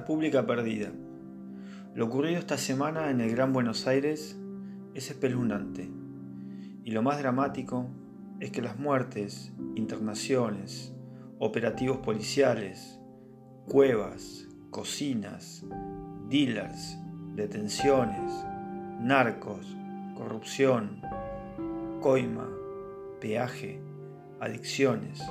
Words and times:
República 0.00 0.46
Perdida. 0.46 0.92
Lo 1.94 2.06
ocurrido 2.06 2.38
esta 2.38 2.56
semana 2.56 3.10
en 3.10 3.20
el 3.20 3.32
Gran 3.32 3.52
Buenos 3.52 3.86
Aires 3.86 4.34
es 4.94 5.10
espeluznante. 5.10 5.90
Y 6.84 6.92
lo 6.92 7.02
más 7.02 7.18
dramático 7.18 7.86
es 8.40 8.50
que 8.50 8.62
las 8.62 8.78
muertes, 8.78 9.52
internaciones, 9.74 10.94
operativos 11.38 11.98
policiales, 11.98 12.98
cuevas, 13.68 14.48
cocinas, 14.70 15.66
dealers, 16.30 16.96
detenciones, 17.34 18.32
narcos, 19.02 19.76
corrupción, 20.14 21.02
coima, 22.00 22.48
peaje, 23.20 23.82
adicciones, 24.40 25.22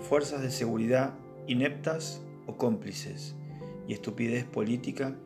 fuerzas 0.00 0.42
de 0.42 0.50
seguridad 0.50 1.14
ineptas 1.46 2.20
o 2.46 2.58
cómplices 2.58 3.34
y 3.86 3.92
estupidez 3.92 4.44
política 4.44 5.16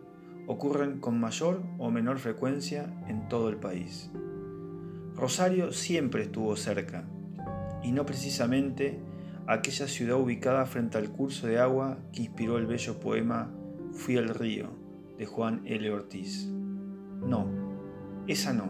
ocurren 0.46 0.98
con 0.98 1.20
mayor 1.20 1.62
o 1.78 1.90
menor 1.90 2.18
frecuencia 2.18 2.92
en 3.06 3.28
todo 3.28 3.48
el 3.48 3.56
país. 3.56 4.10
Rosario 5.14 5.72
siempre 5.72 6.22
estuvo 6.22 6.56
cerca, 6.56 7.04
y 7.82 7.92
no 7.92 8.06
precisamente 8.06 8.98
aquella 9.46 9.86
ciudad 9.86 10.16
ubicada 10.16 10.64
frente 10.66 10.98
al 10.98 11.10
curso 11.10 11.46
de 11.46 11.58
agua 11.58 11.98
que 12.12 12.22
inspiró 12.22 12.58
el 12.58 12.66
bello 12.66 12.98
poema 13.00 13.50
Fui 13.92 14.16
al 14.16 14.28
río 14.28 14.68
de 15.16 15.27
Juan 15.27 15.62
L. 15.64 15.90
Ortiz. 15.90 16.46
No, 16.46 17.48
esa 18.27 18.52
no. 18.52 18.68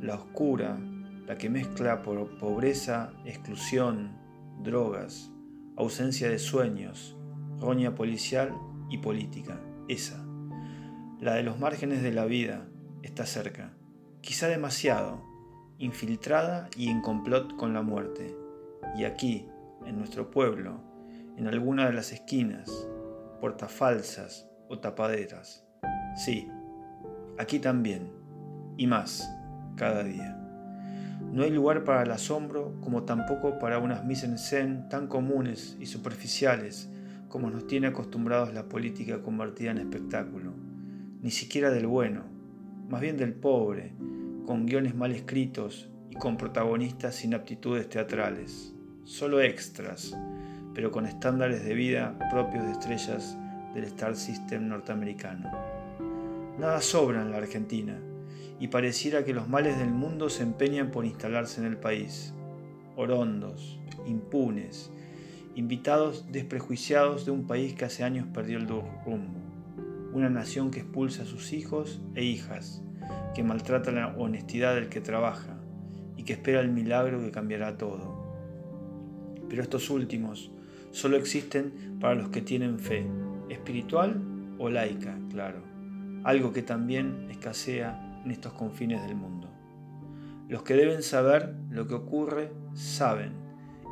La 0.00 0.16
oscura, 0.16 0.78
la 1.26 1.38
que 1.38 1.48
mezcla 1.48 2.02
por 2.02 2.38
pobreza, 2.38 3.12
exclusión, 3.24 4.16
drogas, 4.62 5.30
ausencia 5.76 6.28
de 6.28 6.38
sueños, 6.38 7.16
roña 7.60 7.94
policial 7.94 8.52
y 8.90 8.98
política, 8.98 9.60
esa. 9.88 10.24
La 11.20 11.34
de 11.34 11.42
los 11.42 11.58
márgenes 11.58 12.02
de 12.02 12.12
la 12.12 12.24
vida 12.24 12.68
está 13.02 13.26
cerca, 13.26 13.72
quizá 14.20 14.48
demasiado, 14.48 15.22
infiltrada 15.78 16.68
y 16.76 16.88
en 16.88 17.00
complot 17.00 17.56
con 17.56 17.72
la 17.72 17.82
muerte. 17.82 18.36
Y 18.96 19.04
aquí, 19.04 19.48
en 19.84 19.98
nuestro 19.98 20.30
pueblo, 20.30 20.80
en 21.36 21.46
alguna 21.46 21.86
de 21.86 21.92
las 21.92 22.12
esquinas, 22.12 22.70
puertas 23.40 23.72
falsas 23.72 24.48
o 24.68 24.78
tapaderas. 24.78 25.64
Sí, 26.16 26.48
aquí 27.38 27.58
también, 27.58 28.10
y 28.76 28.86
más, 28.86 29.30
cada 29.76 30.02
día. 30.02 30.36
No 31.32 31.42
hay 31.42 31.50
lugar 31.50 31.84
para 31.84 32.02
el 32.02 32.10
asombro 32.10 32.80
como 32.80 33.04
tampoco 33.04 33.58
para 33.58 33.78
unas 33.78 34.04
mise 34.04 34.26
en 34.60 34.88
tan 34.88 35.06
comunes 35.06 35.76
y 35.80 35.86
superficiales 35.86 36.90
como 37.36 37.50
nos 37.50 37.66
tiene 37.66 37.88
acostumbrados 37.88 38.54
la 38.54 38.66
política 38.66 39.20
convertida 39.20 39.70
en 39.70 39.76
espectáculo, 39.76 40.54
ni 41.20 41.30
siquiera 41.30 41.70
del 41.70 41.86
bueno, 41.86 42.22
más 42.88 43.02
bien 43.02 43.18
del 43.18 43.34
pobre, 43.34 43.92
con 44.46 44.64
guiones 44.64 44.94
mal 44.94 45.12
escritos 45.12 45.90
y 46.08 46.14
con 46.14 46.38
protagonistas 46.38 47.16
sin 47.16 47.34
aptitudes 47.34 47.90
teatrales, 47.90 48.74
solo 49.04 49.42
extras, 49.42 50.18
pero 50.72 50.90
con 50.90 51.04
estándares 51.04 51.62
de 51.62 51.74
vida 51.74 52.18
propios 52.30 52.64
de 52.64 52.72
estrellas 52.72 53.36
del 53.74 53.84
Star 53.84 54.16
System 54.16 54.68
norteamericano. 54.68 55.52
Nada 56.58 56.80
sobra 56.80 57.20
en 57.20 57.32
la 57.32 57.36
Argentina, 57.36 57.98
y 58.58 58.68
pareciera 58.68 59.26
que 59.26 59.34
los 59.34 59.46
males 59.46 59.78
del 59.78 59.90
mundo 59.90 60.30
se 60.30 60.42
empeñan 60.42 60.90
por 60.90 61.04
instalarse 61.04 61.60
en 61.60 61.66
el 61.66 61.76
país, 61.76 62.32
orondos, 62.96 63.78
impunes, 64.06 64.90
invitados 65.56 66.26
desprejuiciados 66.30 67.24
de 67.24 67.30
un 67.30 67.46
país 67.46 67.72
que 67.72 67.86
hace 67.86 68.04
años 68.04 68.26
perdió 68.32 68.58
el 68.58 68.68
rumbo, 68.68 69.40
una 70.12 70.28
nación 70.28 70.70
que 70.70 70.80
expulsa 70.80 71.22
a 71.22 71.26
sus 71.26 71.54
hijos 71.54 72.02
e 72.14 72.24
hijas, 72.24 72.82
que 73.34 73.42
maltrata 73.42 73.90
la 73.90 74.14
honestidad 74.18 74.74
del 74.74 74.90
que 74.90 75.00
trabaja 75.00 75.56
y 76.14 76.24
que 76.24 76.34
espera 76.34 76.60
el 76.60 76.68
milagro 76.68 77.20
que 77.20 77.30
cambiará 77.30 77.78
todo. 77.78 78.22
Pero 79.48 79.62
estos 79.62 79.88
últimos 79.88 80.52
solo 80.90 81.16
existen 81.16 81.96
para 82.00 82.14
los 82.14 82.28
que 82.28 82.42
tienen 82.42 82.78
fe, 82.78 83.06
espiritual 83.48 84.22
o 84.58 84.68
laica, 84.68 85.18
claro, 85.30 85.62
algo 86.24 86.52
que 86.52 86.62
también 86.62 87.28
escasea 87.30 88.20
en 88.22 88.30
estos 88.30 88.52
confines 88.52 89.02
del 89.06 89.16
mundo. 89.16 89.48
Los 90.48 90.64
que 90.64 90.74
deben 90.74 91.02
saber 91.02 91.54
lo 91.70 91.86
que 91.86 91.94
ocurre 91.94 92.52
saben 92.74 93.45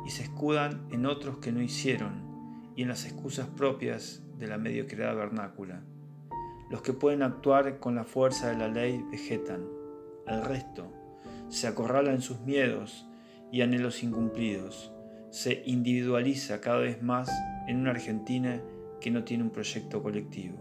y 0.05 0.11
se 0.11 0.23
escudan 0.23 0.87
en 0.91 1.05
otros 1.05 1.37
que 1.39 1.51
no 1.51 1.61
hicieron 1.61 2.23
y 2.75 2.83
en 2.83 2.89
las 2.89 3.05
excusas 3.05 3.47
propias 3.47 4.21
de 4.37 4.47
la 4.47 4.57
mediocridad 4.57 5.15
vernácula. 5.15 5.81
Los 6.69 6.81
que 6.81 6.93
pueden 6.93 7.23
actuar 7.23 7.79
con 7.79 7.95
la 7.95 8.03
fuerza 8.03 8.49
de 8.49 8.57
la 8.57 8.67
ley 8.67 9.03
vegetan. 9.11 9.65
El 10.27 10.43
resto 10.43 10.91
se 11.49 11.67
acorrala 11.67 12.11
en 12.11 12.21
sus 12.21 12.39
miedos 12.41 13.07
y 13.51 13.61
anhelos 13.61 14.03
incumplidos. 14.03 14.91
Se 15.29 15.63
individualiza 15.65 16.61
cada 16.61 16.79
vez 16.79 17.01
más 17.01 17.29
en 17.67 17.77
una 17.77 17.91
Argentina 17.91 18.61
que 18.99 19.11
no 19.11 19.23
tiene 19.23 19.43
un 19.43 19.51
proyecto 19.51 20.01
colectivo. 20.01 20.57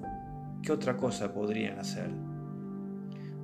¿Qué 0.63 0.73
otra 0.73 0.97
cosa 0.97 1.33
podrían 1.33 1.79
hacer? 1.79 2.11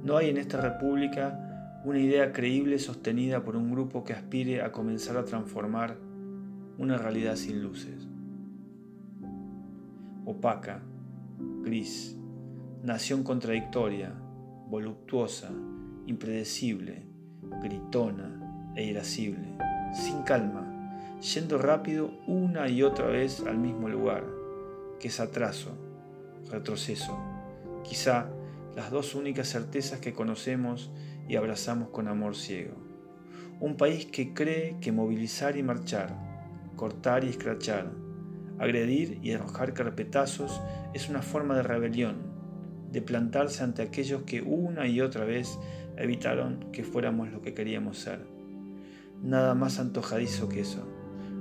No 0.03 0.17
hay 0.17 0.31
en 0.31 0.39
esta 0.39 0.61
república 0.61 1.50
una 1.85 1.99
idea 1.99 2.33
creíble 2.33 2.79
sostenida 2.79 3.43
por 3.43 3.57
un 3.57 3.71
grupo 3.71 4.05
que 4.05 4.13
aspire 4.13 4.63
a 4.63 4.71
comenzar 4.71 5.17
a 5.17 5.25
transformar 5.25 5.97
una 6.77 6.99
realidad 6.99 7.37
sin 7.37 7.63
luces. 7.63 8.07
Opaca, 10.27 10.83
gris, 11.63 12.17
nación 12.83 13.23
contradictoria, 13.23 14.13
voluptuosa, 14.69 15.51
impredecible, 16.07 17.07
gritona 17.63 18.73
e 18.77 18.85
irascible, 18.85 19.57
sin 19.95 20.23
calma, 20.23 21.19
yendo 21.21 21.57
rápido 21.57 22.11
una 22.27 22.69
y 22.69 22.83
otra 22.83 23.07
vez 23.07 23.43
al 23.47 23.59
mismo 23.59 23.89
lugar, 23.89 24.25
que 24.99 25.09
es 25.09 25.19
atraso, 25.19 25.71
retroceso, 26.51 27.19
quizá 27.83 28.29
las 28.75 28.91
dos 28.91 29.15
únicas 29.15 29.49
certezas 29.49 30.01
que 30.01 30.13
conocemos 30.13 30.91
y 31.29 31.37
abrazamos 31.37 31.89
con 31.89 32.09
amor 32.09 32.37
ciego. 32.37 32.75
Un 33.61 33.77
país 33.77 34.07
que 34.07 34.33
cree 34.33 34.77
que 34.81 34.93
movilizar 34.93 35.57
y 35.57 35.63
marchar, 35.63 36.17
cortar 36.77 37.25
y 37.25 37.29
escrachar, 37.29 37.91
agredir 38.59 39.19
y 39.23 39.33
arrojar 39.33 39.75
carpetazos 39.75 40.61
es 40.95 41.09
una 41.09 41.23
forma 41.23 41.57
de 41.57 41.63
rebelión, 41.63 42.17
de 42.91 43.03
plantarse 43.03 43.63
ante 43.63 43.83
aquellos 43.83 44.23
que 44.23 44.43
una 44.43 44.87
y 44.87 45.01
otra 45.01 45.25
vez 45.25 45.59
evitaron 45.97 46.71
que 46.73 46.85
fuéramos 46.85 47.31
lo 47.31 47.43
que 47.43 47.55
queríamos 47.55 47.99
ser. 47.99 48.27
Nada 49.23 49.55
más 49.55 49.79
antojadizo 49.79 50.49
que 50.49 50.61
eso, 50.61 50.87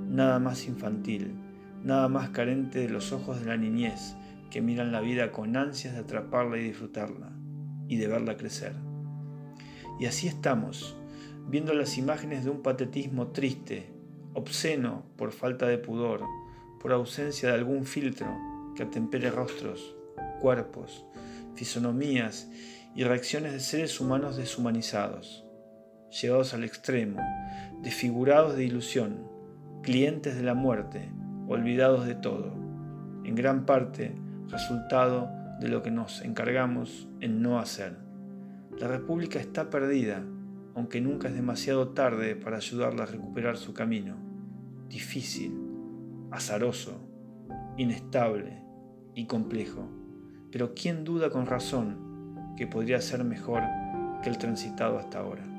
nada 0.08 0.38
más 0.38 0.66
infantil, 0.66 1.34
nada 1.82 2.08
más 2.08 2.30
carente 2.30 2.80
de 2.80 2.90
los 2.90 3.12
ojos 3.12 3.40
de 3.40 3.46
la 3.46 3.56
niñez 3.56 4.14
que 4.50 4.60
miran 4.60 4.92
la 4.92 5.00
vida 5.00 5.32
con 5.32 5.56
ansias 5.56 5.94
de 5.94 6.00
atraparla 6.00 6.58
y 6.58 6.64
disfrutarla, 6.64 7.32
y 7.88 7.96
de 7.96 8.08
verla 8.08 8.36
crecer. 8.36 8.74
Y 9.98 10.06
así 10.06 10.26
estamos, 10.26 10.96
viendo 11.48 11.74
las 11.74 11.98
imágenes 11.98 12.44
de 12.44 12.50
un 12.50 12.62
patetismo 12.62 13.28
triste, 13.28 13.90
obsceno 14.34 15.04
por 15.16 15.32
falta 15.32 15.66
de 15.66 15.78
pudor, 15.78 16.22
por 16.80 16.92
ausencia 16.92 17.50
de 17.50 17.54
algún 17.54 17.84
filtro 17.84 18.26
que 18.74 18.82
atempere 18.82 19.30
rostros, 19.30 19.94
cuerpos, 20.40 21.04
fisonomías 21.54 22.48
y 22.94 23.04
reacciones 23.04 23.52
de 23.52 23.60
seres 23.60 24.00
humanos 24.00 24.36
deshumanizados, 24.36 25.44
llevados 26.20 26.54
al 26.54 26.64
extremo, 26.64 27.20
desfigurados 27.82 28.56
de 28.56 28.64
ilusión, 28.64 29.28
clientes 29.82 30.36
de 30.36 30.42
la 30.42 30.54
muerte, 30.54 31.10
olvidados 31.48 32.06
de 32.06 32.14
todo, 32.14 32.52
en 33.24 33.34
gran 33.34 33.66
parte 33.66 34.14
resultado 34.50 35.30
de 35.60 35.68
lo 35.68 35.82
que 35.82 35.90
nos 35.90 36.22
encargamos 36.22 37.08
en 37.20 37.42
no 37.42 37.58
hacer. 37.58 37.96
La 38.78 38.88
República 38.88 39.38
está 39.38 39.70
perdida, 39.70 40.24
aunque 40.74 41.00
nunca 41.00 41.28
es 41.28 41.34
demasiado 41.34 41.88
tarde 41.88 42.36
para 42.36 42.56
ayudarla 42.56 43.02
a 43.02 43.06
recuperar 43.06 43.56
su 43.56 43.74
camino. 43.74 44.16
Difícil, 44.88 45.54
azaroso, 46.30 47.06
inestable 47.76 48.62
y 49.14 49.26
complejo. 49.26 49.88
Pero 50.50 50.74
¿quién 50.74 51.04
duda 51.04 51.30
con 51.30 51.46
razón 51.46 52.54
que 52.56 52.66
podría 52.66 53.00
ser 53.00 53.24
mejor 53.24 53.62
que 54.22 54.30
el 54.30 54.38
transitado 54.38 54.98
hasta 54.98 55.18
ahora? 55.18 55.49